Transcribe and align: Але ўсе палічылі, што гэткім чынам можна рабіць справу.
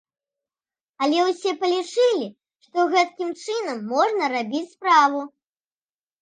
Але 1.07 1.19
ўсе 1.27 1.51
палічылі, 1.61 2.27
што 2.67 2.87
гэткім 2.95 3.29
чынам 3.43 3.85
можна 3.93 4.31
рабіць 4.39 4.65
справу. 4.73 5.21